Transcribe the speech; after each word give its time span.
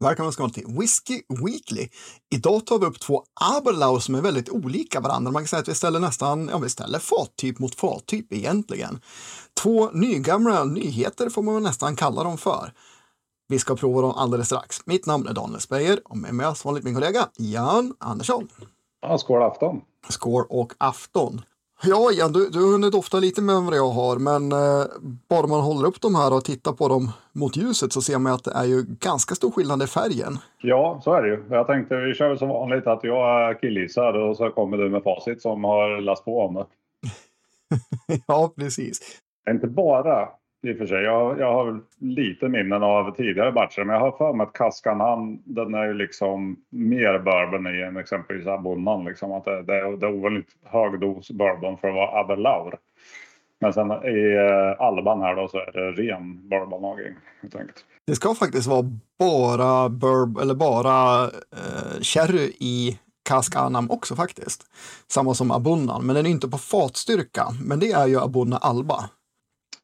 Välkommen 0.00 0.32
ska 0.32 0.48
till 0.48 0.66
Whiskey 0.66 1.22
Weekly. 1.28 1.88
Idag 2.34 2.66
tar 2.66 2.78
vi 2.78 2.86
upp 2.86 3.00
två 3.00 3.24
Aberlour 3.56 3.98
som 3.98 4.14
är 4.14 4.20
väldigt 4.20 4.50
olika 4.50 5.00
varandra. 5.00 5.32
Man 5.32 5.42
kan 5.42 5.48
säga 5.48 5.60
att 5.60 5.68
vi 5.68 5.74
ställer 5.74 6.00
nästan, 6.00 6.48
ja 6.48 6.58
vi 6.58 6.68
ställer 6.68 6.98
fattyp 6.98 7.58
mot 7.58 7.74
fattyp 7.74 8.32
egentligen. 8.32 9.00
Två 9.62 9.90
nygamla 9.90 10.64
nyheter 10.64 11.30
får 11.30 11.42
man 11.42 11.54
väl 11.54 11.62
nästan 11.62 11.96
kalla 11.96 12.24
dem 12.24 12.38
för. 12.38 12.72
Vi 13.48 13.58
ska 13.58 13.76
prova 13.76 14.02
dem 14.02 14.10
alldeles 14.10 14.46
strax. 14.46 14.86
Mitt 14.86 15.06
namn 15.06 15.28
är 15.28 15.32
Daniel 15.32 15.60
Speyer 15.60 16.00
och 16.04 16.16
med 16.16 16.34
mig 16.34 16.56
som 16.56 16.68
vanligt 16.68 16.84
min 16.84 16.94
kollega 16.94 17.28
Jan 17.36 17.94
Andersson. 18.00 18.48
Ja, 19.00 19.18
skål 19.18 19.42
afton! 19.42 19.80
Skål 20.08 20.44
och 20.48 20.72
afton! 20.78 21.40
Ja, 21.82 22.10
Jan, 22.12 22.32
du, 22.32 22.48
du 22.50 22.64
har 22.64 22.72
hunnit 22.72 22.92
dofta 22.92 23.18
lite 23.18 23.42
mer 23.42 23.52
än 23.52 23.66
vad 23.66 23.76
jag 23.76 23.88
har, 23.88 24.18
men 24.18 24.52
eh, 24.52 24.86
bara 25.28 25.46
man 25.46 25.60
håller 25.60 25.88
upp 25.88 26.00
de 26.00 26.14
här 26.14 26.34
och 26.34 26.44
tittar 26.44 26.72
på 26.72 26.88
dem 26.88 27.12
mot 27.32 27.56
ljuset 27.56 27.92
så 27.92 28.02
ser 28.02 28.18
man 28.18 28.32
att 28.32 28.44
det 28.44 28.52
är 28.52 28.64
ju 28.64 28.84
ganska 29.00 29.34
stor 29.34 29.50
skillnad 29.50 29.82
i 29.82 29.86
färgen. 29.86 30.38
Ja, 30.62 31.00
så 31.04 31.12
är 31.12 31.22
det 31.22 31.28
ju. 31.28 31.44
Jag 31.50 31.66
tänkte 31.66 31.96
vi 31.96 32.14
kör 32.14 32.36
som 32.36 32.48
vanligt 32.48 32.86
att 32.86 33.04
jag 33.04 33.60
killgissar 33.60 34.12
och 34.12 34.36
så 34.36 34.50
kommer 34.50 34.76
du 34.76 34.90
med 34.90 35.02
facit 35.02 35.42
som 35.42 35.64
har 35.64 36.00
last 36.00 36.24
på 36.24 36.40
om 36.40 36.54
det. 36.54 36.66
ja, 38.26 38.52
precis. 38.56 39.00
Inte 39.50 39.66
bara 39.66 40.28
i 40.66 40.72
och 40.72 40.78
för 40.78 40.86
sig. 40.86 41.02
Jag, 41.02 41.40
jag 41.40 41.52
har 41.52 41.80
lite 41.98 42.48
minnen 42.48 42.82
av 42.82 43.14
tidigare 43.14 43.52
matcher 43.52 43.84
men 43.84 43.94
jag 43.94 44.00
har 44.00 44.12
för 44.12 44.32
mig 44.32 44.46
att 44.46 44.52
Kaskan 44.52 45.38
den 45.44 45.74
är 45.74 45.86
ju 45.86 45.94
liksom 45.94 46.56
mer 46.70 47.18
bourbon 47.18 47.66
i 47.66 47.82
än 47.82 47.96
exempelvis 47.96 48.46
Abunnan. 48.46 49.04
Liksom. 49.04 49.32
Att 49.32 49.44
det, 49.44 49.62
det, 49.62 49.96
det 49.96 50.06
är 50.06 50.14
ovanligt 50.14 50.48
hög 50.64 51.00
dos 51.00 51.30
bourbon 51.30 51.78
för 51.78 51.88
att 51.88 51.94
vara 51.94 52.20
Abelaur. 52.20 52.78
Men 53.60 53.72
sen 53.72 53.90
i 53.90 54.34
eh, 54.34 54.86
Alban 54.86 55.20
här 55.20 55.36
då 55.36 55.48
så 55.48 55.58
är 55.58 55.72
det 55.72 56.02
ren 56.02 56.48
bourbonlagring 56.48 57.14
helt 57.42 57.56
enkelt. 57.56 57.84
Det 58.06 58.14
ska 58.14 58.34
faktiskt 58.34 58.68
vara 58.68 58.90
bara 59.18 59.88
burb 59.88 60.38
eller 60.38 60.54
bara 60.54 61.24
eh, 61.24 62.00
sherry 62.02 62.52
i 62.60 62.98
Kaskanam 63.28 63.90
också 63.90 64.16
faktiskt. 64.16 64.62
Samma 65.08 65.34
som 65.34 65.50
Abunnan, 65.50 66.06
men 66.06 66.16
den 66.16 66.26
är 66.26 66.30
inte 66.30 66.48
på 66.48 66.58
fatstyrka. 66.58 67.46
Men 67.64 67.80
det 67.80 67.90
är 67.92 68.06
ju 68.06 68.20
Abunna 68.20 68.56
Alba. 68.56 69.04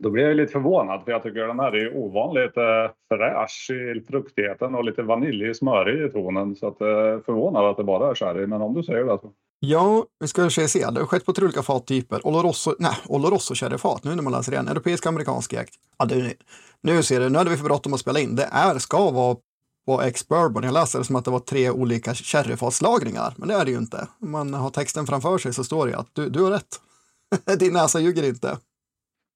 Då 0.03 0.11
blir 0.11 0.25
jag 0.25 0.37
lite 0.37 0.53
förvånad 0.53 1.05
för 1.05 1.13
jag 1.13 1.23
tycker 1.23 1.47
den 1.47 1.61
här 1.61 1.77
är 1.77 1.97
ovanligt 1.97 2.57
eh, 2.57 2.91
fräsch 3.09 3.71
i 3.71 4.01
fruktigheten 4.01 4.75
och 4.75 4.85
lite 4.85 5.03
vaniljig 5.03 5.57
smörig 5.57 6.09
i 6.09 6.13
tonen. 6.13 6.57
Så 6.57 6.69
att, 6.69 6.81
eh, 6.81 7.25
förvånad 7.27 7.65
att 7.65 7.77
det 7.77 7.85
bara 7.85 8.11
är 8.11 8.15
sherry, 8.15 8.47
men 8.47 8.63
om 8.63 8.75
du 8.75 8.83
säger 8.83 9.05
det 9.05 9.19
så. 9.23 9.33
Ja, 9.61 10.05
vi 10.21 10.29
ska 10.29 10.51
se. 10.51 10.87
Det 10.91 11.01
har 11.01 11.07
skett 11.07 11.27
på 11.27 11.33
tre 11.33 11.45
olika 11.45 11.63
fattyper. 11.63 12.27
Oloroso, 12.27 12.75
nej, 12.79 12.97
Oloroso 13.09 13.55
sherryfat, 13.55 14.05
nu 14.05 14.15
när 14.15 14.23
man 14.23 14.33
läser 14.33 14.53
igen. 14.53 14.69
Europeisk 14.69 15.07
amerikansk 15.07 15.53
jäkt. 15.53 15.75
Ja, 15.99 16.05
det, 16.05 16.35
nu 16.81 17.03
ser 17.03 17.21
du, 17.21 17.29
nu 17.29 17.39
hade 17.39 17.51
vi 17.51 17.57
för 17.57 17.65
bråttom 17.65 17.95
att 17.95 18.01
spela 18.01 18.21
in. 18.21 18.37
Det 18.37 18.49
är, 18.53 18.79
ska 18.79 19.11
vara 19.11 19.37
på 19.87 20.03
ex-bourbon. 20.03 20.65
Jag 20.65 20.75
läste 20.75 20.99
det 20.99 21.05
som 21.05 21.17
att 21.17 21.25
det 21.25 21.31
var 21.31 21.39
tre 21.39 21.71
olika 21.71 22.15
sherryfatslagringar, 22.15 23.35
men 23.37 23.49
det 23.49 23.55
är 23.55 23.65
det 23.65 23.71
ju 23.71 23.79
inte. 23.79 24.09
Om 24.21 24.31
man 24.31 24.55
har 24.55 24.71
texten 24.71 25.07
framför 25.07 25.39
sig 25.39 25.55
så 25.55 25.65
står 25.65 25.87
det 25.87 25.99
att 25.99 26.09
du, 26.13 26.29
du 26.29 26.43
har 26.43 26.51
rätt. 26.51 26.81
Din 27.59 27.73
näsa 27.73 28.01
ljuger 28.01 28.23
inte. 28.23 28.59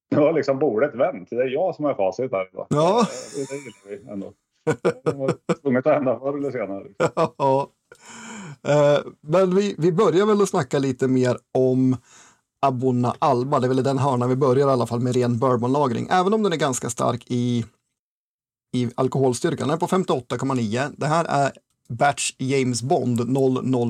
Nu 0.15 0.17
har 0.17 0.33
liksom 0.33 0.59
bordet 0.59 0.95
vänt. 0.95 1.29
Det 1.29 1.35
är 1.35 1.47
jag 1.47 1.75
som 1.75 1.85
är 1.85 1.93
facit 1.93 2.31
här. 2.31 2.49
Då. 2.53 2.67
Ja. 2.69 3.07
Det, 3.35 3.45
det 3.49 3.55
gillar 3.55 4.05
vi 4.05 4.11
ändå. 4.11 4.33
Det 5.03 5.13
var 5.13 5.55
tvunget 5.61 5.87
att 5.87 5.93
hända 5.93 6.19
förr 6.19 6.37
eller 6.37 6.51
senare. 6.51 6.87
Ja. 7.37 7.69
Eh, 8.67 8.99
men 9.21 9.55
vi, 9.55 9.75
vi 9.77 9.91
börjar 9.91 10.25
väl 10.25 10.41
att 10.41 10.49
snacka 10.49 10.79
lite 10.79 11.07
mer 11.07 11.37
om 11.53 11.97
Abonna 12.61 13.15
Alba. 13.19 13.59
Det 13.59 13.65
är 13.65 13.69
väl 13.69 13.83
den 13.83 13.97
hörnan 13.97 14.29
vi 14.29 14.35
börjar 14.35 14.67
i 14.67 14.71
alla 14.71 14.87
fall 14.87 14.99
med 14.99 15.15
ren 15.15 15.39
bourbonlagring. 15.39 16.07
Även 16.11 16.33
om 16.33 16.43
den 16.43 16.53
är 16.53 16.57
ganska 16.57 16.89
stark 16.89 17.23
i, 17.27 17.65
i 18.75 18.89
alkoholstyrkan. 18.95 19.67
Den 19.67 19.75
är 19.75 19.79
på 19.79 19.87
58,9. 19.87 20.93
Det 20.97 21.05
här 21.05 21.25
är 21.25 21.51
Batch 21.89 22.31
James 22.37 22.81
Bond 22.81 23.19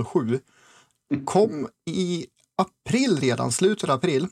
007. 0.08 0.40
Kom 1.26 1.68
i 1.90 2.26
april 2.56 3.18
redan, 3.22 3.52
slutet 3.52 3.90
av 3.90 3.96
april. 3.96 4.28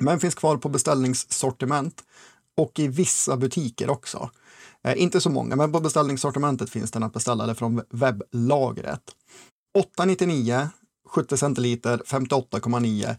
Men 0.00 0.20
finns 0.20 0.34
kvar 0.34 0.56
på 0.56 0.68
beställningssortiment 0.68 2.04
och 2.56 2.78
i 2.78 2.88
vissa 2.88 3.36
butiker 3.36 3.90
också. 3.90 4.30
Eh, 4.84 5.02
inte 5.02 5.20
så 5.20 5.30
många, 5.30 5.56
men 5.56 5.72
på 5.72 5.80
beställningssortimentet 5.80 6.70
finns 6.70 6.90
den 6.90 7.02
att 7.02 7.12
beställa 7.12 7.46
det 7.46 7.54
från 7.54 7.82
webblagret. 7.90 9.02
899, 9.78 10.68
70 11.08 11.36
centiliter, 11.36 12.02
58,9. 12.06 13.16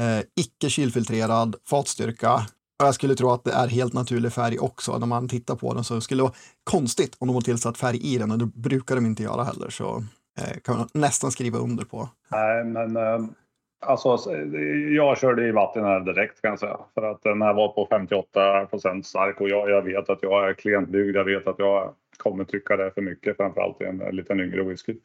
Eh, 0.00 0.24
icke 0.36 0.70
kylfiltrerad 0.70 1.56
fatstyrka. 1.64 2.34
Och 2.80 2.86
jag 2.86 2.94
skulle 2.94 3.14
tro 3.14 3.30
att 3.30 3.44
det 3.44 3.52
är 3.52 3.68
helt 3.68 3.92
naturlig 3.92 4.32
färg 4.32 4.58
också. 4.58 4.98
När 4.98 5.06
man 5.06 5.28
tittar 5.28 5.56
på 5.56 5.74
den 5.74 5.84
så 5.84 6.00
skulle 6.00 6.18
det 6.18 6.22
vara 6.22 6.34
konstigt 6.64 7.16
om 7.18 7.28
de 7.28 7.34
har 7.34 7.40
tillsatt 7.40 7.78
färg 7.78 7.96
i 7.96 8.18
den 8.18 8.30
och 8.30 8.38
det 8.38 8.46
brukar 8.46 8.94
de 8.94 9.06
inte 9.06 9.22
göra 9.22 9.44
heller. 9.44 9.70
Så 9.70 10.04
eh, 10.38 10.60
kan 10.64 10.76
man 10.76 10.88
nästan 10.94 11.32
skriva 11.32 11.58
under 11.58 11.84
på. 11.84 12.08
Nej, 12.30 12.64
men 12.64 12.96
eh, 12.96 13.28
Alltså, 13.86 14.32
jag 14.90 15.18
körde 15.18 15.48
i 15.48 15.52
vatten 15.52 15.84
här 15.84 16.00
direkt 16.00 16.40
kan 16.42 16.50
jag 16.50 16.58
säga. 16.58 16.78
För 16.94 17.02
att 17.02 17.22
den 17.22 17.42
här 17.42 17.54
var 17.54 17.68
på 17.68 17.86
58 17.90 18.66
procent 18.66 19.06
stark 19.06 19.40
och 19.40 19.48
jag, 19.48 19.70
jag 19.70 19.82
vet 19.82 20.10
att 20.10 20.22
jag 20.22 20.48
är 20.48 20.54
klentbyggd. 20.54 21.16
Jag 21.16 21.24
vet 21.24 21.46
att 21.46 21.58
jag 21.58 21.94
kommer 22.16 22.44
tycka 22.44 22.76
det 22.76 22.84
är 22.84 22.90
för 22.90 23.02
mycket, 23.02 23.36
framförallt 23.36 23.80
i 23.80 23.84
en, 23.84 24.00
en 24.00 24.16
liten 24.16 24.40
yngre 24.40 24.62
whisky. 24.62 24.96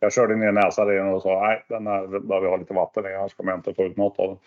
Jag 0.00 0.12
körde 0.12 0.36
ner 0.36 0.52
näsan 0.52 0.90
i 0.90 0.94
den 0.94 1.08
och 1.08 1.22
sa 1.22 1.40
nej, 1.40 1.64
den 1.68 1.86
här 1.86 2.06
behöver 2.06 2.48
ha 2.48 2.56
lite 2.56 2.74
vatten 2.74 3.06
i, 3.06 3.14
annars 3.14 3.34
kommer 3.34 3.52
jag 3.52 3.58
inte 3.58 3.74
få 3.74 3.84
ut 3.84 3.96
något 3.96 4.18
av 4.18 4.28
den. 4.28 4.38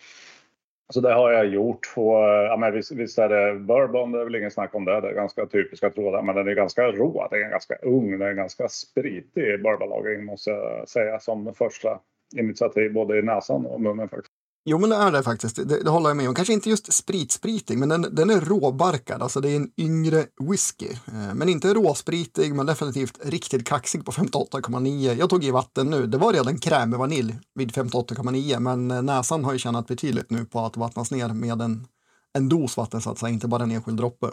Så 0.88 1.00
det 1.00 1.12
har 1.12 1.32
jag 1.32 1.46
gjort. 1.46 1.92
Och, 1.96 2.28
eh, 2.28 2.44
ja, 2.44 2.56
men 2.56 2.72
visst, 2.72 2.92
visst 2.92 3.18
är 3.18 3.28
det 3.28 3.58
bourbon, 3.58 4.12
det 4.12 4.20
är 4.20 4.24
väl 4.24 4.34
ingen 4.34 4.50
snack 4.50 4.74
om 4.74 4.84
det. 4.84 5.00
Det 5.00 5.08
är 5.08 5.14
ganska 5.14 5.46
typiska 5.46 5.90
trådar, 5.90 6.22
men 6.22 6.34
den 6.34 6.48
är 6.48 6.54
ganska 6.54 6.82
rå. 6.82 7.28
Den 7.30 7.42
är 7.42 7.50
ganska 7.50 7.74
ung, 7.74 8.18
den 8.18 8.28
är 8.28 8.32
ganska 8.32 8.68
spritig 8.68 9.62
bourbonlagring 9.62 10.24
måste 10.24 10.50
jag 10.50 10.88
säga 10.88 11.18
som 11.18 11.54
första 11.54 12.00
initiativ 12.36 12.92
både 12.92 13.18
i 13.18 13.22
näsan 13.22 13.66
och 13.66 13.80
munnen 13.80 14.08
faktiskt. 14.08 14.32
Jo, 14.68 14.78
men 14.78 14.90
det 14.90 14.96
är 14.96 15.12
det 15.12 15.22
faktiskt. 15.22 15.68
Det, 15.68 15.84
det 15.84 15.90
håller 15.90 16.10
jag 16.10 16.16
med 16.16 16.28
om. 16.28 16.34
Kanske 16.34 16.52
inte 16.52 16.70
just 16.70 16.92
spritspritig, 16.92 17.78
men 17.78 17.88
den, 17.88 18.02
den 18.02 18.30
är 18.30 18.40
råbarkad. 18.40 19.22
Alltså 19.22 19.40
det 19.40 19.50
är 19.50 19.56
en 19.56 19.70
yngre 19.78 20.24
whisky. 20.50 20.88
Eh, 21.06 21.34
men 21.34 21.48
inte 21.48 21.74
råspritig, 21.74 22.54
men 22.54 22.66
definitivt 22.66 23.18
riktigt 23.26 23.68
kaxig 23.68 24.04
på 24.04 24.12
58,9. 24.12 25.14
Jag 25.18 25.30
tog 25.30 25.44
i 25.44 25.50
vatten 25.50 25.90
nu. 25.90 26.06
Det 26.06 26.18
var 26.18 26.32
redan 26.32 26.58
krämig 26.58 26.98
vanilj 26.98 27.34
vid 27.54 27.70
58,9, 27.72 28.60
men 28.60 28.90
eh, 28.90 29.02
näsan 29.02 29.44
har 29.44 29.52
ju 29.52 29.58
tjänat 29.58 29.86
betydligt 29.86 30.30
nu 30.30 30.44
på 30.44 30.60
att 30.60 30.76
vattnas 30.76 31.10
ner 31.10 31.28
med 31.28 31.62
en, 31.62 31.86
en 32.32 32.48
dos 32.48 32.76
vatten 32.76 33.00
så 33.00 33.10
att 33.10 33.18
säga, 33.18 33.30
inte 33.30 33.48
bara 33.48 33.62
en 33.62 33.70
enskild 33.70 33.96
droppe. 33.96 34.26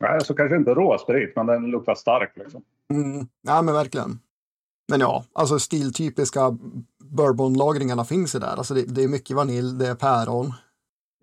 Nej, 0.00 0.24
så 0.24 0.34
kanske 0.34 0.56
inte 0.56 0.70
råsprit, 0.70 1.32
men 1.36 1.46
den 1.46 1.66
luktar 1.66 1.94
stark 1.94 2.32
liksom. 2.36 2.62
Mm, 2.90 3.26
ja, 3.42 3.62
men 3.62 3.74
verkligen. 3.74 4.18
Men 4.88 5.00
ja, 5.00 5.24
alltså 5.32 5.58
stiltypiska 5.58 6.58
bourbonlagringarna 7.16 8.04
finns 8.04 8.34
ju 8.34 8.38
där. 8.38 8.56
Alltså 8.56 8.74
det, 8.74 8.82
det, 8.82 9.02
är 9.02 9.08
mycket 9.08 9.36
vanilj, 9.36 9.78
det 9.78 9.86
är 9.86 9.94
päron. 9.94 10.52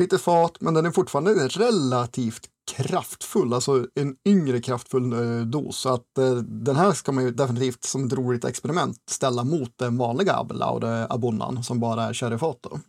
Lite 0.02 0.18
fat, 0.18 0.58
men 0.60 0.74
den 0.74 0.86
är 0.86 0.92
fortfarande 0.92 1.32
relativt 1.48 2.50
kraftfull, 2.78 3.54
alltså 3.54 3.86
en 3.96 4.16
yngre 4.28 4.62
kraftfull 4.62 5.14
eh, 5.14 5.46
dos. 5.46 5.78
Så 5.78 5.94
att 5.94 6.18
eh, 6.18 6.36
den 6.36 6.76
här 6.76 6.92
ska 6.92 7.12
man 7.12 7.24
ju 7.24 7.32
definitivt 7.32 7.84
som 7.84 8.06
ett 8.06 8.14
roligt 8.14 8.46
experiment 8.46 8.98
ställa 9.10 9.44
mot 9.44 9.78
den 9.78 9.98
vanliga 9.98 10.34
Abelaude 10.34 11.08
Abonnan 11.10 11.64
som 11.64 11.80
bara 11.80 12.04
är 12.04 12.14
sherryfat. 12.14 12.58
Då. 12.62 12.80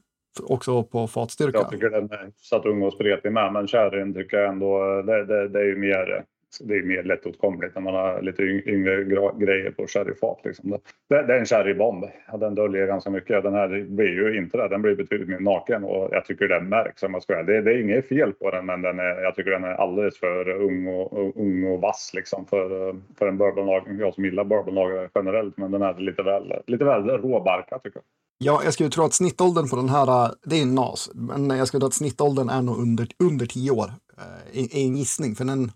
Också 0.42 0.82
på 0.82 1.06
fatstyrka. 1.06 1.58
Jag 1.58 1.70
tycker 1.70 1.90
den 1.90 2.04
är 2.04 2.32
satt 2.36 2.66
ung 2.66 2.82
och 2.82 2.92
spretig 2.92 3.32
med, 3.32 3.52
men 3.52 3.68
sherryn 3.68 4.14
tycker 4.14 4.36
jag 4.36 4.52
ändå, 4.52 4.98
eh, 4.98 5.04
det, 5.04 5.24
det, 5.26 5.48
det 5.48 5.58
är 5.58 5.64
ju 5.64 5.76
mer 5.76 6.16
eh, 6.16 6.22
det 6.60 6.74
är 6.74 6.82
mer 6.82 7.02
lättåtkomligt 7.02 7.74
när 7.74 7.82
man 7.82 7.94
har 7.94 8.22
lite 8.22 8.42
yngre 8.42 9.04
grejer 9.44 9.70
på 9.70 9.86
sherryfat. 9.86 10.40
Liksom. 10.44 10.70
Det, 11.08 11.22
det, 11.22 11.34
är 11.34 11.38
en 11.38 11.46
sherrybomb. 11.46 12.04
Den 12.40 12.54
döljer 12.54 12.86
ganska 12.86 13.10
mycket. 13.10 13.42
Den 13.42 13.54
här 13.54 13.86
blir 13.88 14.08
ju 14.08 14.38
inte 14.38 14.56
det. 14.56 14.68
Den 14.68 14.82
blir 14.82 14.96
betydligt 14.96 15.28
mer 15.28 15.40
naken 15.40 15.84
och 15.84 16.08
jag 16.12 16.24
tycker 16.24 16.48
den 16.48 16.68
märks 16.68 17.02
om 17.02 17.14
jag 17.14 17.22
ska 17.22 17.42
det, 17.42 17.60
det 17.60 17.70
är 17.70 17.80
inget 17.80 18.08
fel 18.08 18.32
på 18.32 18.50
den 18.50 18.66
men 18.66 18.82
den 18.82 18.98
är, 18.98 19.22
jag 19.22 19.34
tycker 19.34 19.50
den 19.50 19.64
är 19.64 19.74
alldeles 19.74 20.18
för 20.18 20.48
ung 20.48 20.86
och, 20.86 21.36
ung 21.36 21.64
och 21.64 21.80
vass 21.80 22.10
liksom 22.14 22.46
för, 22.46 22.96
för 23.18 23.28
en 23.28 23.38
bourbonlagring. 23.38 23.98
Jag 23.98 24.14
som 24.14 24.24
gillar 24.24 24.44
bourbonlagare 24.44 25.08
generellt 25.14 25.56
men 25.56 25.70
den 25.70 25.82
är 25.82 25.94
lite 25.94 26.22
väl, 26.22 26.54
lite 26.66 26.84
väl 26.84 27.08
råbarkad 27.08 27.82
tycker 27.82 27.96
jag. 27.96 28.04
Ja, 28.44 28.60
jag 28.64 28.72
skulle 28.72 28.90
tro 28.90 29.04
att 29.04 29.14
snittåldern 29.14 29.68
på 29.68 29.76
den 29.76 29.88
här, 29.88 30.34
det 30.42 30.56
är 30.56 30.62
en 30.62 30.74
NAS, 30.74 31.10
men 31.14 31.50
jag 31.50 31.68
skulle 31.68 31.80
tro 31.80 31.86
att 31.86 31.94
snittåldern 31.94 32.48
är 32.48 32.62
nog 32.62 32.78
under, 32.78 33.06
under 33.18 33.46
tio 33.46 33.70
år. 33.70 33.90
Eh, 34.18 34.58
är 34.58 34.86
en 34.86 34.96
gissning, 34.96 35.34
för 35.34 35.44
den, 35.44 35.70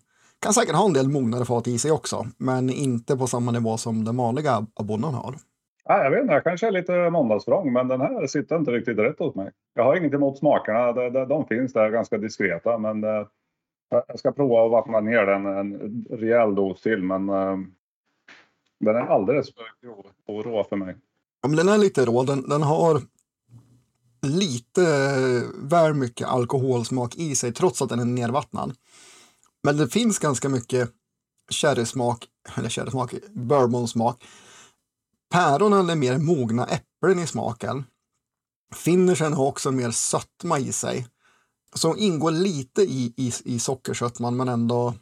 kan 0.45 0.55
säkert 0.55 0.75
ha 0.75 0.87
en 0.87 0.93
del 0.93 1.09
mognare 1.09 1.45
fat 1.45 1.69
i 1.69 1.79
sig 1.79 1.91
också, 1.91 2.27
men 2.39 2.71
inte 2.71 3.17
på 3.17 3.27
samma 3.27 3.53
nivå 3.53 3.77
som 3.77 4.05
den 4.05 4.17
vanliga 4.17 4.67
abonnan 4.75 5.15
har. 5.15 5.35
Ja, 5.85 6.05
jag 6.05 6.11
vet 6.11 6.21
inte, 6.21 6.35
jag 6.35 6.45
kanske 6.45 6.67
är 6.67 6.71
lite 6.71 7.11
måndagsvrång, 7.11 7.73
men 7.73 7.89
den 7.89 8.01
här 8.01 8.27
sitter 8.27 8.57
inte 8.57 8.71
riktigt 8.71 8.99
rätt 8.99 9.19
hos 9.19 9.35
mig. 9.35 9.51
Jag 9.75 9.85
har 9.85 9.97
inget 9.97 10.15
emot 10.15 10.39
smakerna, 10.39 10.93
de, 10.93 11.13
de, 11.13 11.29
de 11.29 11.47
finns 11.47 11.73
där 11.73 11.91
ganska 11.91 12.19
diskreta, 12.19 12.79
men 12.79 13.05
uh, 13.05 13.27
jag 14.09 14.19
ska 14.19 14.33
prova 14.33 14.65
att 14.65 14.71
vattna 14.71 15.01
ner 15.01 15.27
den 15.27 15.47
en 15.47 16.05
rejäl 16.11 16.55
dos 16.55 16.83
till, 16.83 17.03
men 17.03 17.29
uh, 17.31 17.59
den 18.81 18.97
är 18.97 19.07
alldeles 19.07 19.55
för 19.55 19.65
grov 19.83 20.07
och 20.27 20.45
rå 20.45 20.65
för 20.65 20.77
mig. 20.77 20.97
Ja, 21.43 21.49
men 21.49 21.57
den 21.57 21.69
är 21.69 21.79
lite 21.79 22.05
rå, 22.05 22.23
den, 22.23 22.49
den 22.49 22.63
har 22.63 23.01
lite 24.23 24.83
väl 25.71 25.95
mycket 25.95 26.29
alkoholsmak 26.29 27.17
i 27.17 27.35
sig, 27.35 27.53
trots 27.53 27.83
att 27.83 27.89
den 27.89 28.01
är 28.01 28.05
nervattnad. 28.05 28.73
Men 29.65 29.77
det 29.77 29.89
finns 29.89 30.19
ganska 30.19 30.49
mycket 30.49 30.91
sherrysmak 31.51 32.27
eller 32.55 32.69
sherrysmak, 32.69 33.15
bourbonsmak. 33.35 34.25
Päronen 35.31 35.91
är 35.91 35.97
mer 35.97 36.19
mogna 36.19 36.67
äpplen 36.67 37.19
i 37.19 37.27
smaken. 37.27 37.85
Finishen 38.75 39.33
har 39.33 39.47
också 39.47 39.71
mer 39.71 39.91
sötma 39.91 40.59
i 40.59 40.73
sig. 40.73 41.09
Som 41.75 41.99
ingår 41.99 42.31
lite 42.31 42.83
i, 42.83 43.13
i, 43.17 43.33
i 43.45 43.59
sockersötman 43.59 44.37
men 44.37 44.49
ändå, 44.49 44.95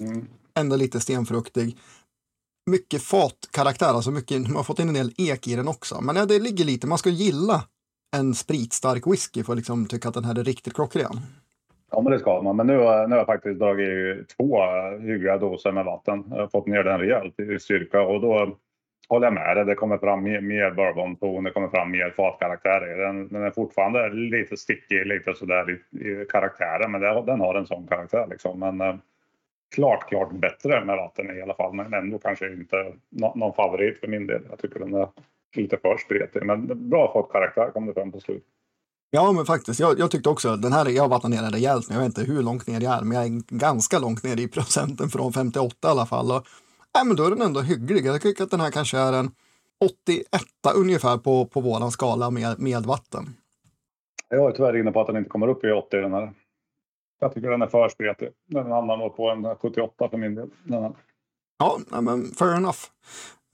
mm. 0.00 0.28
ändå 0.54 0.76
lite 0.76 1.00
stenfruktig. 1.00 1.78
Mycket 2.70 3.02
fatkaraktär, 3.02 3.94
alltså 3.94 4.10
mycket, 4.10 4.42
man 4.42 4.56
har 4.56 4.64
fått 4.64 4.78
in 4.78 4.88
en 4.88 4.94
del 4.94 5.14
ek 5.16 5.48
i 5.48 5.56
den 5.56 5.68
också. 5.68 6.00
Men 6.00 6.16
ja, 6.16 6.26
det 6.26 6.38
ligger 6.38 6.64
lite, 6.64 6.86
man 6.86 6.98
ska 6.98 7.10
gilla 7.10 7.64
en 8.16 8.34
spritstark 8.34 9.06
whisky 9.06 9.44
för 9.44 9.52
att 9.52 9.56
liksom 9.56 9.86
tycka 9.86 10.08
att 10.08 10.14
den 10.14 10.24
här 10.24 10.38
är 10.38 10.44
riktigt 10.44 10.74
klockren. 10.74 11.20
Ja, 11.96 12.02
men 12.02 12.12
det 12.12 12.18
ska 12.18 12.42
man. 12.42 12.56
Men 12.56 12.66
nu, 12.66 12.76
nu 12.76 12.84
har 12.84 13.16
jag 13.16 13.26
faktiskt 13.26 13.58
dragit 13.58 14.28
två 14.28 14.62
hyggliga 15.00 15.38
doser 15.38 15.72
med 15.72 15.84
vatten. 15.84 16.24
Jag 16.30 16.36
har 16.36 16.48
fått 16.48 16.66
ner 16.66 16.82
den 16.82 17.00
rejält 17.00 17.40
i 17.40 17.58
styrka 17.58 18.02
och 18.02 18.20
då 18.20 18.56
håller 19.08 19.26
jag 19.26 19.34
med 19.34 19.56
dig. 19.56 19.64
Det 19.64 19.74
kommer 19.74 19.98
fram 19.98 20.22
mer, 20.22 20.40
mer 20.40 20.70
bourbon 20.70 21.44
det 21.44 21.50
kommer 21.50 21.68
fram 21.68 21.90
mer 21.90 22.10
fatkaraktär 22.10 22.80
den. 22.80 23.28
Den 23.28 23.42
är 23.42 23.50
fortfarande 23.50 24.08
lite 24.08 24.56
stickig, 24.56 25.06
lite 25.06 25.34
sådär 25.34 25.70
i, 25.70 25.98
i 26.08 26.24
karaktären, 26.24 26.92
men 26.92 27.00
det, 27.00 27.22
den 27.26 27.40
har 27.40 27.54
en 27.54 27.66
sån 27.66 27.86
karaktär 27.86 28.26
liksom. 28.30 28.60
Men 28.60 28.80
eh, 28.80 28.94
klart, 29.74 30.08
klart 30.08 30.32
bättre 30.32 30.84
med 30.84 30.96
vatten 30.96 31.38
i 31.38 31.42
alla 31.42 31.54
fall, 31.54 31.74
men 31.74 31.94
ändå 31.94 32.18
kanske 32.18 32.52
inte 32.52 32.92
no, 33.10 33.32
någon 33.34 33.54
favorit 33.54 34.00
för 34.00 34.08
min 34.08 34.26
del. 34.26 34.42
Jag 34.50 34.58
tycker 34.58 34.80
den 34.80 34.94
är 34.94 35.08
lite 35.56 35.76
för 35.76 35.96
spretig, 35.96 36.42
men 36.42 36.88
bra 36.90 37.12
fatkaraktär 37.12 37.70
kom 37.70 37.86
det 37.86 37.94
fram 37.94 38.12
på 38.12 38.20
slutet. 38.20 38.55
Ja, 39.16 39.32
men 39.32 39.46
faktiskt. 39.46 39.80
Jag, 39.80 39.98
jag 39.98 40.10
tyckte 40.10 40.28
också 40.28 40.56
den 40.56 40.72
här, 40.72 40.88
jag 40.88 41.02
har 41.02 41.08
vattnat 41.08 41.30
ner 41.30 41.42
den 41.42 41.52
rejält 41.52 41.88
nu. 41.88 41.94
Jag 41.94 42.00
vet 42.02 42.18
inte 42.18 42.32
hur 42.32 42.42
långt 42.42 42.66
ner 42.66 42.80
jag 42.80 42.98
är, 42.98 43.02
men 43.02 43.16
jag 43.16 43.24
är 43.26 43.56
ganska 43.58 43.98
långt 43.98 44.22
ner 44.22 44.40
i 44.40 44.48
procenten 44.48 45.08
från 45.08 45.32
58 45.32 45.88
i 45.88 45.90
alla 45.90 46.06
fall. 46.06 46.30
Och 46.30 46.46
nej, 46.94 47.04
men 47.06 47.16
då 47.16 47.24
är 47.24 47.30
den 47.30 47.42
ändå 47.42 47.60
hygglig. 47.60 48.06
Jag 48.06 48.22
tycker 48.22 48.44
att 48.44 48.50
den 48.50 48.60
här 48.60 48.70
kanske 48.70 48.98
är 48.98 49.12
en 49.12 49.30
81 49.84 50.26
ungefär 50.76 51.18
på, 51.18 51.46
på 51.46 51.60
våran 51.60 51.90
skala 51.90 52.30
med, 52.30 52.60
med 52.60 52.82
vatten. 52.86 53.24
Jag 54.28 54.50
är 54.50 54.52
tyvärr 54.52 54.76
inne 54.76 54.92
på 54.92 55.00
att 55.00 55.06
den 55.06 55.16
inte 55.16 55.30
kommer 55.30 55.48
upp 55.48 55.64
i 55.64 55.70
80 55.70 55.96
den 55.96 56.12
här. 56.12 56.32
Jag 57.20 57.34
tycker 57.34 57.50
den 57.50 57.62
är 57.62 57.66
för 57.66 57.88
spretig. 57.88 58.28
Den 58.46 58.72
hamnar 58.72 58.96
nog 58.96 59.16
på 59.16 59.30
en 59.30 59.56
78 59.56 60.08
för 60.08 60.16
min 60.16 60.34
del. 60.34 60.48
Ja, 61.58 61.78
men 62.00 62.24
fair 62.24 62.56
enough. 62.56 62.78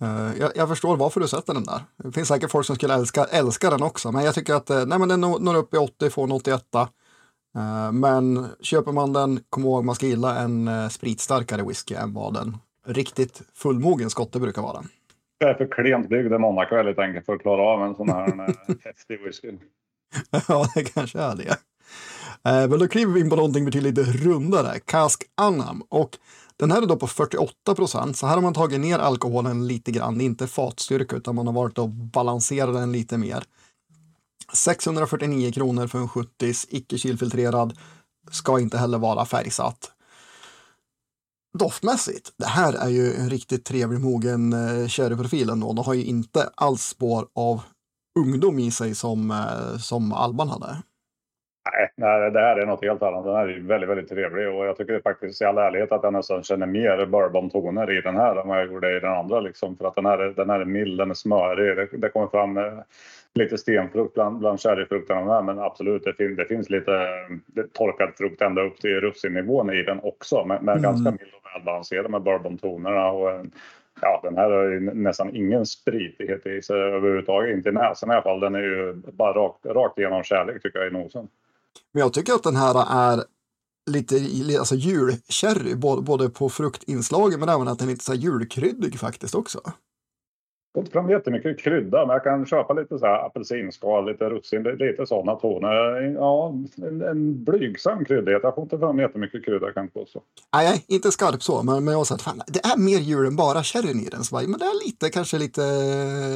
Uh, 0.02 0.38
jag, 0.40 0.50
jag, 0.54 0.69
förstår 0.69 0.96
varför 0.96 1.20
du 1.20 1.28
sätter 1.28 1.54
den 1.54 1.64
där. 1.64 1.81
Det 1.96 2.12
finns 2.12 2.28
säkert 2.28 2.50
folk 2.50 2.66
som 2.66 2.76
skulle 2.76 2.94
älska, 2.94 3.25
älska 3.25 3.70
den 3.70 3.82
också, 3.82 4.12
men 4.12 4.25
jag 4.25 4.34
tycker 4.34 4.54
att 4.54 4.70
uh, 4.70 4.87
nej, 4.87 4.99
men 4.99 5.08
den 5.08 5.20
når 5.20 5.56
upp 5.56 5.75
i 5.75 5.76
80, 5.76 6.10
får 6.10 6.25
en 6.25 6.32
81. 6.32 6.64
Uh, 6.75 7.93
men 7.93 8.46
köper 8.60 8.93
man 8.93 9.12
den, 9.12 9.40
kom 9.50 9.64
ihåg 9.64 9.84
man 9.84 9.94
ska 9.94 10.06
gilla 10.06 10.38
en 10.38 10.90
spritstarkare 10.90 11.62
whisky 11.62 11.94
än 11.94 12.14
vad 12.14 12.34
den 12.34 12.56
riktigt 12.87 13.43
fullmogen 13.54 14.10
skotte 14.10 14.40
brukar 14.40 14.62
vara. 14.62 14.82
Jag 15.38 15.50
är 15.50 15.54
för 15.54 15.69
klent 15.70 16.08
byggd 16.08 16.32
i 16.32 16.38
Monaco 16.38 16.75
väldigt 16.75 16.99
enkelt 16.99 17.26
för 17.26 17.34
att 17.34 17.43
klara 17.43 17.62
av 17.62 17.82
en 17.82 17.94
sån 17.94 18.08
här 18.08 18.26
häftig 18.84 19.20
whisky. 19.25 19.52
ja, 20.49 20.66
det 20.75 20.84
kanske 20.84 21.19
är 21.19 21.37
det. 21.37 21.56
Eh, 22.44 22.69
men 22.69 22.78
då 22.78 22.88
kliver 22.88 23.12
vi 23.12 23.20
in 23.20 23.31
på 23.31 23.37
någonting 23.37 23.64
betydligt 23.64 24.25
rundare, 24.25 24.78
Cask 24.84 25.22
Anham. 25.34 25.82
Och 25.88 26.19
den 26.62 26.70
här 26.70 26.82
är 26.82 26.87
då 26.87 26.97
på 26.97 27.06
48 27.06 27.75
procent, 27.75 28.17
så 28.17 28.26
här 28.26 28.35
har 28.35 28.43
man 28.43 28.55
tagit 28.55 28.81
ner 28.81 28.99
alkoholen 28.99 29.67
lite 29.67 29.91
grann. 29.91 30.19
Det 30.19 30.25
är 30.25 30.26
inte 30.26 30.47
fatstyrka, 30.47 31.17
utan 31.17 31.35
man 31.35 31.47
har 31.47 31.55
varit 31.55 31.79
och 31.79 31.88
balanserat 31.88 32.75
den 32.75 32.93
lite 32.93 33.19
mer. 33.19 33.44
649 34.53 35.53
kronor 35.53 35.87
för 35.87 35.99
en 35.99 36.09
70 36.09 36.53
icke 36.69 36.99
kylfiltrerad. 36.99 37.79
Ska 38.31 38.61
inte 38.61 38.79
heller 38.79 38.99
vara 38.99 39.25
färgsatt 39.25 39.93
doftmässigt, 41.59 42.32
det 42.37 42.47
här 42.47 42.73
är 42.73 42.88
ju 42.88 43.14
en 43.14 43.31
riktigt 43.31 43.64
trevlig 43.64 44.00
mogen 44.00 44.53
eh, 44.53 44.88
sherryprofil 44.88 45.50
ändå. 45.50 45.73
Den 45.73 45.85
har 45.85 45.94
ju 45.94 46.05
inte 46.05 46.50
alls 46.55 46.82
spår 46.82 47.26
av 47.35 47.62
ungdom 48.19 48.59
i 48.59 48.70
sig 48.70 48.94
som, 48.94 49.31
eh, 49.31 49.79
som 49.79 50.12
Alban 50.12 50.49
hade. 50.49 50.82
Nej, 51.97 52.31
det 52.31 52.41
här 52.41 52.56
är 52.56 52.67
något 52.67 52.85
helt 52.85 53.03
annat. 53.03 53.25
Den 53.25 53.35
här 53.35 53.49
är 53.49 53.61
väldigt, 53.61 53.91
väldigt 53.91 54.09
trevlig 54.09 54.49
och 54.49 54.67
jag 54.67 54.76
tycker 54.76 55.00
faktiskt 55.00 55.43
i 55.43 55.44
all 55.44 55.59
ärlighet 55.59 55.93
att 55.93 56.03
jag 56.03 56.12
nästan 56.12 56.43
känner 56.43 56.67
mer 56.67 57.06
bourbon-toner 57.06 57.99
i 57.99 58.00
den 58.00 58.17
här 58.17 58.37
än 58.37 58.49
vad 58.49 58.59
jag 58.59 58.67
gjorde 58.67 58.97
i 58.97 59.00
den 59.00 59.12
andra 59.12 59.41
liksom. 59.41 59.76
För 59.76 59.88
att 59.88 59.94
den 59.94 60.06
här, 60.06 60.19
den 60.19 60.50
här 60.50 60.61
är 60.61 60.64
mild, 60.64 60.99
den 60.99 61.11
är 61.11 61.14
smörig. 61.14 61.76
Det, 61.76 61.99
det 61.99 62.09
kommer 62.09 62.26
fram 62.26 62.59
eh, 62.59 62.79
lite 63.35 63.59
stenfrukt 63.59 64.14
bland, 64.14 64.38
bland 64.38 64.61
sherryfrukterna 64.61 65.25
med, 65.25 65.44
men 65.44 65.64
absolut, 65.64 66.05
det, 66.05 66.14
fin, 66.14 66.37
det 66.37 66.44
finns 66.44 66.70
lite 66.70 66.93
det, 67.47 67.73
torkad 67.73 68.12
frukt 68.17 68.43
ända 68.43 68.62
upp 68.62 68.81
till 68.81 69.00
russinnivån 69.00 69.70
i 69.70 69.82
den 69.82 70.00
också, 70.03 70.44
men, 70.44 70.64
men 70.64 70.79
mm. 70.79 70.82
ganska 70.82 71.11
mild 71.11 71.35
och 71.35 71.50
välbalanserad 71.55 72.11
med 72.11 72.23
bourbontonerna. 72.23 73.11
Och, 73.11 73.47
ja, 74.00 74.20
den 74.23 74.37
här 74.37 74.50
har 74.50 74.64
ju 74.64 74.81
nästan 74.81 75.37
ingen 75.37 75.67
spritighet 75.67 76.47
i 76.47 76.62
sig 76.62 76.76
överhuvudtaget, 76.76 77.56
inte 77.56 77.69
i 77.69 77.73
näsan 77.73 78.11
i 78.11 78.12
alla 78.12 78.23
fall. 78.23 78.41
Den 78.41 78.55
är 78.55 78.62
ju 78.62 78.94
bara 78.94 79.32
rakt, 79.32 79.67
rakt 79.67 79.99
igenom 79.99 80.23
kärlek 80.23 80.62
tycker 80.62 80.79
jag 80.79 80.88
i 80.88 80.93
nosen. 80.93 81.29
Men 81.93 82.01
jag 82.01 82.13
tycker 82.13 82.33
att 82.33 82.43
den 82.43 82.57
här 82.57 82.87
är 82.91 83.25
lite 83.91 84.15
alltså 84.59 84.75
julsherry, 84.75 85.75
både 86.03 86.29
på 86.29 86.49
fruktinslaget 86.49 87.41
men 87.41 87.49
även 87.49 87.69
att 87.69 87.79
den 87.79 87.89
är 87.89 87.93
lite 87.93 88.05
så 88.05 88.15
julkryddig 88.15 88.99
faktiskt 88.99 89.35
också 89.35 89.61
får 90.75 90.81
inte 90.81 90.93
fram 90.93 91.11
jättemycket 91.11 91.59
krydda, 91.59 92.07
men 92.07 92.15
jag 92.15 92.25
kan 92.25 92.47
köpa 92.47 92.73
lite 92.73 92.99
så 92.99 93.07
här 93.07 93.27
apelsinskal, 93.27 94.07
lite 94.07 94.31
russin, 94.31 94.63
lite 94.63 95.07
sådana 95.07 95.35
toner. 95.35 96.01
Ja, 96.17 96.55
en, 96.77 97.03
en 97.03 97.45
blygsam 97.45 98.05
kryddighet. 98.05 98.41
Jag 98.43 98.55
får 98.55 98.63
inte 98.63 98.79
fram 98.79 98.99
jättemycket 98.99 99.45
krydda 99.45 99.73
kan 99.73 99.83
jag 99.83 99.95
påstå. 99.95 100.23
Nej, 100.55 100.85
inte 100.89 101.11
skarp 101.13 101.43
så, 101.43 101.63
men, 101.63 101.85
men 101.85 101.93
jag 101.93 102.01
har 102.01 102.05
sett 102.05 102.23
fan, 102.23 102.43
det 102.47 102.61
är 102.65 102.77
mer 102.79 102.99
djur 102.99 103.27
än 103.27 103.37
bara 103.37 103.63
sherryn 103.63 104.01
i 104.01 104.09
den. 104.09 104.25
Så, 104.25 104.35
men 104.35 104.59
det 104.59 104.65
är 104.65 104.87
lite, 104.87 105.11
kanske 105.11 105.39
lite, 105.39 105.63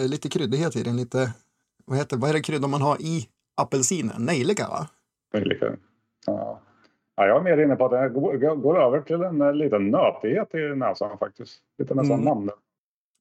lite 0.09 0.29
kryddighet 0.29 0.77
i 0.77 0.83
den. 0.83 0.97
Lite, 0.97 1.33
vad, 1.85 1.99
heter, 1.99 2.17
vad 2.17 2.31
är 2.31 2.35
det 2.35 2.43
krydda 2.43 2.69
man 2.69 2.83
har 2.83 2.97
i 3.01 3.29
apelsinen? 3.57 4.25
Nejlika, 4.25 4.69
va? 4.69 4.87
Nejlika, 5.39 5.77
ja. 6.27 6.61
Ja, 7.17 7.27
jag 7.27 7.37
är 7.37 7.43
mer 7.43 7.65
inne 7.65 7.77
på 7.77 7.85
att 7.85 7.91
det 7.91 8.09
går, 8.09 8.57
går 8.57 8.83
över 8.83 9.01
till 9.01 9.23
en 9.23 9.59
liten 9.59 9.91
nötighet 9.91 10.55
i 10.55 10.77
näsan 10.77 11.19
faktiskt. 11.19 11.61
Lite 11.79 11.95
nästan 11.95 12.21
mm. 12.21 12.25
mandel. 12.25 12.55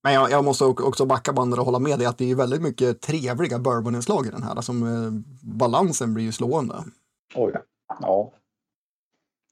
Men 0.04 0.14
jag, 0.14 0.32
jag, 0.32 0.44
måste 0.44 0.66
också 0.66 1.06
backa 1.06 1.34
bandet 1.34 1.60
och 1.60 1.66
hålla 1.66 1.80
med 1.80 2.00
dig 2.00 2.08
att 2.08 2.18
det 2.18 2.32
är 2.32 2.36
väldigt 2.36 2.62
mycket 2.62 3.02
trevliga 3.02 3.60
bourboninslag 3.60 4.28
i 4.28 4.30
den 4.30 4.44
här. 4.44 4.56
Alltså, 4.56 4.74
balansen 5.42 6.14
blir 6.14 6.24
ju 6.24 6.32
slående. 6.32 6.76
Oj, 7.36 7.54
ja. 7.88 8.32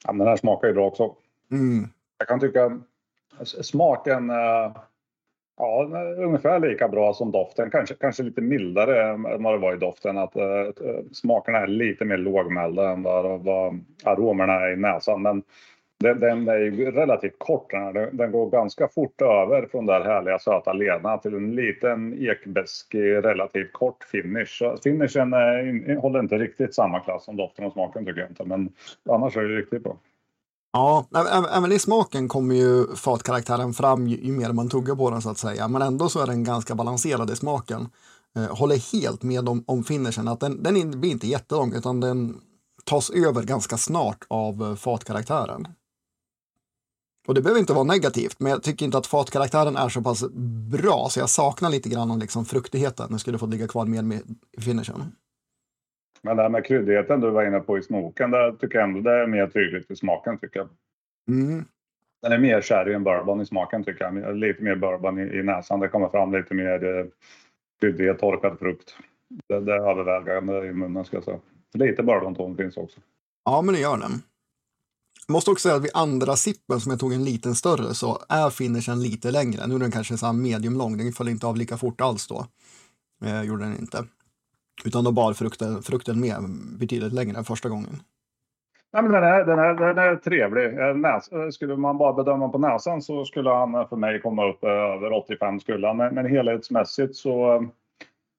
ja 0.05 0.11
men 0.11 0.17
den 0.17 0.27
här 0.27 0.37
smakar 0.37 0.67
ju 0.67 0.73
bra 0.73 0.87
också. 0.87 1.15
Mm. 1.51 1.87
Jag 2.17 2.27
kan 2.27 2.39
tycka 2.39 2.79
smaken 3.45 4.29
uh, 4.29 4.77
ja, 5.57 5.89
ungefär 6.17 6.59
lika 6.59 6.87
bra 6.87 7.13
som 7.13 7.31
doften. 7.31 7.69
Kanske, 7.69 7.95
kanske 7.95 8.23
lite 8.23 8.41
mildare 8.41 9.11
än 9.11 9.43
vad 9.43 9.53
det 9.53 9.57
var 9.57 9.73
i 9.73 9.79
doften. 9.79 10.17
Att 10.17 10.35
äh, 10.35 10.45
smakerna 11.11 11.57
är 11.57 11.67
lite 11.67 12.05
mer 12.05 12.17
lågmälda 12.17 12.89
än 12.89 13.03
vad, 13.03 13.43
vad 13.43 13.79
aromerna 14.03 14.53
är 14.53 14.73
i 14.73 14.75
näsan. 14.75 15.21
Men 15.21 15.43
den, 15.99 16.19
den 16.19 16.47
är 16.47 16.57
ju 16.57 16.91
relativt 16.91 17.35
kort 17.39 17.71
den 17.71 17.83
här. 17.83 18.09
Den, 18.11 18.31
går 18.31 18.49
ganska 18.49 18.87
fort 18.87 19.21
över 19.21 19.67
från 19.71 19.85
det 19.85 19.93
här 19.93 20.01
härliga 20.01 20.39
söta 20.39 20.73
lena 20.73 21.17
till 21.17 21.33
en 21.33 21.55
liten 21.55 22.13
ekbeskig, 22.19 23.15
relativt 23.15 23.73
kort 23.73 24.03
finish. 24.03 24.77
Finishen 24.83 25.33
eh, 25.33 25.39
är, 25.39 25.95
håller 25.95 26.19
inte 26.19 26.37
riktigt 26.37 26.75
samma 26.75 26.99
klass 26.99 27.25
som 27.25 27.37
doften 27.37 27.65
och 27.65 27.73
smaken 27.73 28.05
tycker 28.05 28.21
jag 28.21 28.29
inte. 28.29 28.45
Men 28.45 28.69
annars 29.09 29.37
är 29.37 29.41
det 29.41 29.57
riktigt 29.57 29.83
bra. 29.83 29.97
Ja, 30.73 31.07
även 31.51 31.71
i 31.71 31.79
smaken 31.79 32.27
kommer 32.27 32.55
ju 32.55 32.95
fatkaraktären 32.95 33.73
fram 33.73 34.07
ju, 34.07 34.17
ju 34.17 34.31
mer 34.31 34.51
man 34.51 34.69
tuggar 34.69 34.95
på 34.95 35.09
den 35.09 35.21
så 35.21 35.29
att 35.29 35.37
säga. 35.37 35.67
Men 35.67 35.81
ändå 35.81 36.09
så 36.09 36.19
är 36.19 36.27
den 36.27 36.43
ganska 36.43 36.75
balanserad 36.75 37.29
i 37.31 37.35
smaken. 37.35 37.89
Eh, 38.35 38.57
håller 38.57 38.93
helt 38.93 39.23
med 39.23 39.49
om, 39.49 39.63
om 39.67 39.83
finishen. 39.83 40.27
Att 40.27 40.39
den, 40.39 40.63
den 40.63 41.01
blir 41.01 41.11
inte 41.11 41.27
jättelång 41.27 41.73
utan 41.73 41.99
den 41.99 42.41
tas 42.83 43.09
över 43.09 43.43
ganska 43.43 43.77
snart 43.77 44.25
av 44.27 44.63
eh, 44.63 44.75
fatkaraktären. 44.75 45.67
Och 47.27 47.33
det 47.33 47.41
behöver 47.41 47.59
inte 47.59 47.73
vara 47.73 47.83
negativt, 47.83 48.39
men 48.39 48.51
jag 48.51 48.63
tycker 48.63 48.85
inte 48.85 48.97
att 48.97 49.07
fatkaraktären 49.07 49.77
är 49.77 49.89
så 49.89 50.01
pass 50.01 50.23
bra, 50.71 51.07
så 51.09 51.19
jag 51.19 51.29
saknar 51.29 51.69
lite 51.69 51.89
grann 51.89 52.11
om 52.11 52.19
liksom 52.19 52.45
fruktigheten. 52.45 53.09
Den 53.09 53.19
skulle 53.19 53.37
fått 53.37 53.49
ligga 53.49 53.67
kvar 53.67 53.85
mer 53.85 54.01
med 54.01 54.21
finishen. 54.57 55.11
Men 56.23 56.37
det 56.37 56.43
här 56.43 56.49
med 56.49 56.65
kryddigheten 56.65 57.21
du 57.21 57.29
var 57.29 57.45
inne 57.45 57.59
på 57.59 57.77
i 57.77 57.83
smoken, 57.83 58.31
det 58.31 58.55
tycker 58.59 58.77
jag 58.77 58.89
ändå 58.89 59.01
det 59.01 59.11
är 59.11 59.27
mer 59.27 59.47
tydligt 59.47 59.91
i 59.91 59.95
smaken 59.95 60.37
tycker 60.37 60.59
jag. 60.59 60.69
Mm. 61.27 61.65
Den 62.21 62.31
är 62.31 62.37
mer 62.37 62.61
sherry 62.61 62.93
än 62.93 63.03
bourbon 63.03 63.41
i 63.41 63.45
smaken 63.45 63.83
tycker 63.83 64.03
jag. 64.03 64.37
Lite 64.37 64.63
mer 64.63 64.75
bourbon 64.75 65.19
i, 65.19 65.39
i 65.39 65.43
näsan. 65.43 65.79
Det 65.79 65.87
kommer 65.87 66.09
fram 66.09 66.31
lite 66.31 66.53
mer 66.53 66.97
eh, 66.97 67.05
kryddighet, 67.81 68.19
torkad 68.19 68.59
frukt. 68.59 68.97
Det, 69.47 69.59
det 69.59 69.73
är 69.73 69.89
övervägande 69.89 70.67
i 70.67 70.73
munnen 70.73 71.05
ska 71.05 71.17
jag 71.17 71.23
säga. 71.23 71.39
Lite 71.73 72.03
bourbonton 72.03 72.57
finns 72.57 72.77
också. 72.77 72.99
Ja, 73.45 73.61
men 73.61 73.73
det 73.73 73.81
gör 73.81 73.97
den. 73.97 74.21
Måste 75.27 75.51
också 75.51 75.61
säga 75.67 75.75
att 75.75 75.83
vid 75.83 75.91
andra 75.93 76.35
sippen 76.35 76.79
som 76.79 76.89
jag 76.89 76.99
tog 76.99 77.13
en 77.13 77.25
liten 77.25 77.55
större 77.55 77.93
så 77.93 78.19
är 78.29 78.49
finishen 78.49 79.01
lite 79.01 79.31
längre. 79.31 79.67
Nu 79.67 79.75
är 79.75 79.79
den 79.79 79.91
kanske 79.91 80.17
så 80.17 80.33
medium 80.33 80.77
lång, 80.77 80.97
den 80.97 81.11
föll 81.11 81.29
inte 81.29 81.47
av 81.47 81.57
lika 81.57 81.77
fort 81.77 82.01
alls 82.01 82.27
då. 82.27 82.45
Eh, 83.25 83.43
gjorde 83.43 83.63
den 83.63 83.79
inte. 83.79 84.05
Utan 84.85 85.03
då 85.03 85.11
bar 85.11 85.33
frukten, 85.33 85.81
frukten 85.81 86.19
med 86.19 86.35
betydligt 86.79 87.13
längre 87.13 87.37
än 87.37 87.43
första 87.43 87.69
gången. 87.69 87.99
Nej, 88.93 89.03
men 89.03 89.11
den, 89.11 89.23
är, 89.23 89.45
den, 89.45 89.59
är, 89.59 89.73
den 89.73 89.97
är 89.97 90.15
trevlig. 90.15 90.79
Eh, 90.79 90.95
näs, 90.95 91.31
eh, 91.31 91.49
skulle 91.49 91.75
man 91.75 91.97
bara 91.97 92.13
bedöma 92.13 92.49
på 92.49 92.57
näsan 92.57 93.01
så 93.01 93.25
skulle 93.25 93.49
han 93.49 93.75
eh, 93.75 93.87
för 93.89 93.95
mig 93.95 94.21
komma 94.21 94.49
upp 94.49 94.63
över 94.63 95.13
85 95.13 95.59
skulle 95.59 95.87
han. 95.87 95.97
Men, 95.97 96.15
men 96.15 96.25
helhetsmässigt 96.25 97.15
så 97.15 97.65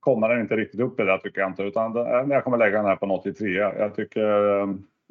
kommer 0.00 0.28
den 0.28 0.40
inte 0.40 0.56
riktigt 0.56 0.80
upp 0.80 1.00
i 1.00 1.04
det 1.04 1.18
tycker 1.18 1.40
jag 1.40 1.50
inte. 1.50 1.62
Utan 1.62 1.92
den, 1.92 2.30
jag 2.30 2.44
kommer 2.44 2.58
lägga 2.58 2.76
den 2.76 2.86
här 2.86 2.96
på 2.96 3.04
en 3.04 3.10
83. 3.10 3.48
Jag 3.54 3.94
tycker 3.94 4.20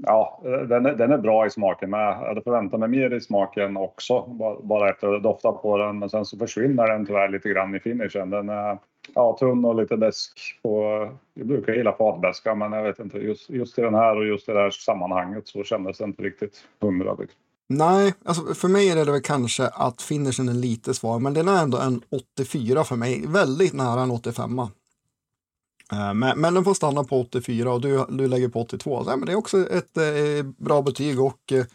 ja, 0.08 0.42
den 0.44 0.86
är, 0.86 0.96
den 0.96 1.12
är 1.12 1.18
bra 1.18 1.46
i 1.46 1.50
smaken 1.50 1.90
men 1.90 2.00
jag 2.00 2.14
hade 2.14 2.42
förväntat 2.42 2.80
mig 2.80 2.90
mer 2.90 3.14
i 3.14 3.22
smaken 3.22 3.78
också. 3.78 4.22
Bara 4.64 4.90
efter 4.90 5.14
att 5.14 5.24
dofta 5.24 5.52
på 5.52 5.78
den. 5.78 6.00
Men 6.00 6.10
sen 6.10 6.26
så 6.26 6.38
försvinner 6.38 6.88
den 6.88 7.06
tyvärr 7.06 7.30
lite 7.30 7.50
grann 7.50 7.76
i 7.76 7.80
finishen. 7.80 8.30
Den 8.30 8.50
är 8.50 8.78
ja, 9.16 9.38
tunn 9.40 9.66
och 9.66 9.76
lite 9.76 9.98
besk. 9.98 10.60
På, 10.64 11.10
jag 11.34 11.48
brukar 11.48 11.74
gilla 11.74 11.94
fatbeska, 11.94 12.56
men 12.56 12.72
jag 12.72 12.84
vet 12.84 13.00
inte. 13.00 13.18
Just, 13.18 13.50
just 13.50 13.80
i 13.80 13.82
den 13.82 13.94
här 13.94 14.18
och 14.18 14.26
just 14.26 14.50
i 14.50 14.52
det 14.52 14.60
här 14.60 14.72
sammanhanget 14.72 15.48
så 15.48 15.64
kändes 15.64 15.98
det 15.98 16.04
inte 16.04 16.24
riktigt 16.24 16.64
hundra. 16.82 17.14
Liksom. 17.14 17.40
Nej, 17.70 18.14
alltså 18.26 18.54
för 18.54 18.68
mig 18.68 18.90
är 18.90 19.06
det 19.06 19.12
väl 19.12 19.22
kanske 19.22 19.68
att 19.68 20.02
finishen 20.02 20.50
är 20.50 20.54
lite 20.54 20.94
svag, 20.94 21.22
men 21.22 21.34
den 21.34 21.48
är 21.48 21.64
ändå 21.64 21.78
en 21.78 22.02
84 22.10 22.84
för 22.84 22.96
mig. 22.96 23.24
Väldigt 23.28 23.74
nära 23.74 24.02
en 24.02 24.12
85. 24.12 24.60
Eh, 24.60 26.14
men, 26.14 26.42
men 26.42 26.54
den 26.54 26.64
får 26.64 26.74
stanna 26.74 27.04
på 27.04 27.22
84 27.22 27.74
och 27.74 27.82
du, 27.82 28.06
du 28.10 28.28
lägger 28.28 28.48
på 28.48 28.62
82. 28.62 29.04
Nej, 29.04 29.18
men 29.18 29.26
det 29.26 29.32
är 29.32 29.36
också 29.36 29.70
ett 29.70 29.98
eh, 29.98 30.46
bra 30.58 30.82
betyg 30.82 31.22
och 31.22 31.52
eh, 31.52 31.66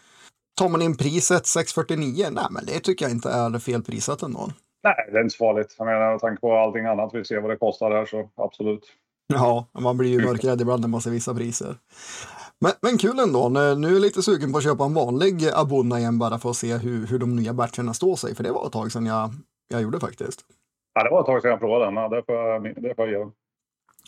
tar 0.55 0.69
man 0.69 0.83
in 0.83 0.97
priset 0.97 1.47
649, 1.47 2.27
nej 2.31 2.47
men 2.51 2.67
det 2.67 2.81
tycker 2.81 3.05
jag 3.05 3.13
inte 3.13 3.31
är 3.31 3.59
fel 3.59 3.83
prissatt 3.83 4.23
ändå. 4.23 4.51
Nej, 4.89 5.09
det 5.13 5.19
är 5.19 5.23
inte 5.23 5.37
så 5.37 5.45
farligt. 5.45 5.75
Jag 5.79 5.87
menar 5.87 6.11
med 6.11 6.21
tanke 6.21 6.41
på 6.41 6.57
allting 6.57 6.87
annat 6.87 7.11
vi 7.15 7.25
ser 7.25 7.41
vad 7.41 7.51
det 7.51 7.57
kostar 7.57 7.91
här 7.91 8.07
så 8.07 8.29
absolut. 8.37 8.87
Ja, 9.27 9.67
man 9.79 9.97
blir 9.97 10.11
ju 10.11 10.27
mörkrädd 10.27 10.61
ibland 10.61 10.81
när 10.81 10.89
man 10.89 11.01
ser 11.01 11.11
vissa 11.11 11.35
priser. 11.35 11.77
Men, 12.61 12.73
men 12.83 12.99
kul 12.99 13.19
ändå. 13.19 13.49
Nu 13.49 13.89
är 13.89 13.93
jag 13.93 14.01
lite 14.01 14.23
sugen 14.23 14.53
på 14.53 14.59
att 14.59 14.65
köpa 14.65 14.85
en 14.85 14.95
vanlig 14.95 15.49
Abonna 15.55 15.99
igen 15.99 16.19
bara 16.19 16.39
för 16.39 16.51
att 16.51 16.57
se 16.57 16.77
hur, 16.77 17.07
hur 17.07 17.19
de 17.19 17.37
nya 17.37 17.53
batcherna 17.53 17.95
står 17.95 18.17
sig. 18.17 18.35
För 18.35 18.45
det 18.45 18.53
var 18.53 18.67
ett 18.67 18.73
tag 18.73 18.93
sedan 18.93 19.07
jag, 19.07 19.31
jag 19.69 19.83
gjorde 19.83 20.01
faktiskt. 20.01 20.41
Ja, 20.95 21.05
det 21.05 21.11
var 21.11 21.21
ett 21.21 21.27
tag 21.27 21.43
sedan 21.43 21.51
jag 21.51 21.61
provade 21.61 21.85
den. 21.85 21.95
Ja, 21.95 22.09
det 22.09 22.23
får 22.27 22.35
jag, 22.35 22.83
det 22.83 22.95
får 22.95 23.09
jag. 23.09 23.33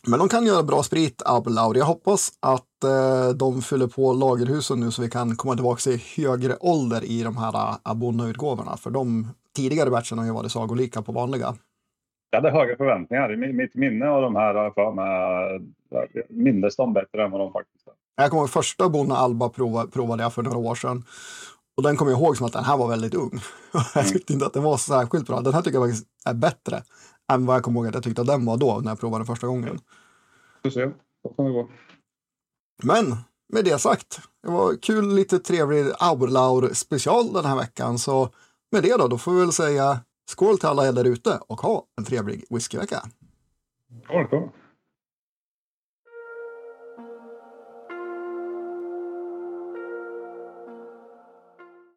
Men 0.07 0.19
de 0.19 0.29
kan 0.29 0.47
göra 0.47 0.63
bra 0.63 0.83
sprit, 0.83 1.23
Ablaur. 1.27 1.77
Jag 1.77 1.85
hoppas 1.85 2.33
att 2.41 2.85
eh, 2.85 3.29
de 3.37 3.63
fyller 3.63 3.87
på 3.87 4.13
lagerhusen 4.13 4.81
nu 4.81 4.91
så 4.91 5.03
vi 5.03 5.11
kan 5.11 5.37
komma 5.37 5.55
tillbaka 5.55 5.91
i 5.91 6.03
högre 6.17 6.57
ålder 6.61 7.05
i 7.05 7.23
de 7.23 7.37
här 7.37 7.55
eh, 7.55 7.77
Abonna-utgåvorna. 7.83 8.77
För 8.77 8.91
de 8.91 9.29
tidigare 9.61 9.91
batchen 9.91 10.19
har 10.19 10.25
ju 10.25 10.33
varit 10.33 10.53
sagolika 10.53 11.03
på 11.03 11.13
vanliga. 11.13 11.55
Jag 12.31 12.43
hade 12.43 12.51
höga 12.51 12.77
förväntningar. 12.77 13.53
Mitt 13.53 13.75
minne 13.75 14.09
av 14.09 14.23
de 14.23 14.37
här 14.37 14.71
för 14.71 14.93
mig, 14.93 15.61
mindes 16.29 16.77
de 16.77 16.93
bättre 16.93 17.25
än 17.25 17.31
vad 17.31 17.41
de 17.41 17.53
faktiskt 17.53 17.87
är. 17.87 17.95
Jag 18.17 18.31
kommer 18.31 18.43
ihåg 18.43 18.51
första 18.51 18.89
Bonna 18.89 19.17
Alba 19.17 19.49
provade, 19.49 19.91
provade 19.91 20.23
jag 20.23 20.35
för 20.35 20.43
några 20.43 20.59
år 20.59 20.75
sedan. 20.75 21.05
Och 21.77 21.83
den 21.83 21.97
kommer 21.97 22.13
jag 22.13 22.21
ihåg 22.21 22.37
som 22.37 22.47
att 22.47 22.53
den 22.53 22.65
här 22.65 22.77
var 22.77 22.89
väldigt 22.89 23.15
ung. 23.15 23.41
jag 23.95 24.09
tyckte 24.09 24.33
inte 24.33 24.47
att 24.47 24.53
den 24.53 24.63
var 24.63 24.77
särskilt 24.77 25.27
bra. 25.27 25.41
Den 25.41 25.55
här 25.55 25.63
tycker 25.63 25.79
jag 25.79 25.89
faktiskt 25.89 26.07
är 26.27 26.35
bättre 26.35 26.83
än 27.33 27.47
vad 27.47 27.57
jag 27.57 27.63
kommer 27.63 27.81
ihåg 27.81 27.89
att 27.89 27.95
jag 27.95 28.05
tyckte 28.05 28.21
att 28.21 28.27
den 28.27 28.45
var 28.45 28.57
då 28.57 28.81
när 28.85 28.91
jag 28.91 29.01
provade 29.01 29.21
den 29.21 29.27
första 29.27 29.47
gången. 29.47 29.79
Ser, 30.63 30.93
så 31.23 31.29
kan 31.29 31.45
det 31.45 31.53
gå. 31.53 31.69
Men 32.83 33.17
med 33.53 33.65
det 33.65 33.79
sagt, 33.79 34.21
det 34.43 34.51
var 34.51 34.77
kul, 34.83 35.15
lite 35.15 35.39
trevlig 35.39 35.85
Aurlaur 35.99 36.75
special 36.75 37.33
den 37.33 37.45
här 37.45 37.57
veckan. 37.57 37.99
Så 37.99 38.29
med 38.73 38.83
det 38.83 38.97
då, 38.97 39.09
då 39.09 39.19
får 39.19 39.33
vi 39.33 39.41
väl 39.41 39.53
säga 39.53 40.01
skål 40.31 40.59
till 40.59 40.69
alla 40.69 40.89
er 40.89 40.93
där 40.93 41.05
ute 41.05 41.39
och 41.49 41.61
ha 41.61 41.85
en 41.99 42.05
trevlig 42.05 42.45
whiskyvecka. 42.51 43.03
Skål, 44.05 44.27
skål. 44.27 44.49